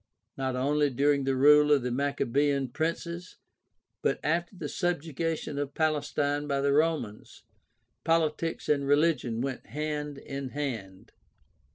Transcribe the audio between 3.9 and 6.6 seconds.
but after the sub jugation of Palestine by